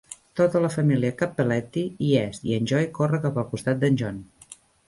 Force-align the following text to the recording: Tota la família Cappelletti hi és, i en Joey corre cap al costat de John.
Tota 0.39 0.61
la 0.63 0.71
família 0.75 1.11
Cappelletti 1.19 1.83
hi 2.07 2.11
és, 2.23 2.41
i 2.53 2.57
en 2.57 2.73
Joey 2.73 2.91
corre 2.99 3.23
cap 3.27 3.41
al 3.43 3.49
costat 3.55 3.85
de 3.85 3.93
John. 4.03 4.21